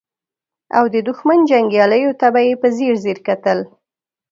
او 0.77 0.83
د 0.93 0.95
دښمن 1.07 1.39
جنګياليو 1.51 2.17
ته 2.19 2.27
به 2.33 2.41
يې 2.47 2.53
په 2.61 2.67
ځير 2.77 2.93
ځير 3.03 3.17
کتل. 3.27 3.59